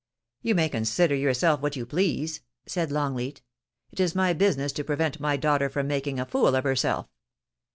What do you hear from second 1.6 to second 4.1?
what you please,' said Long leat. *It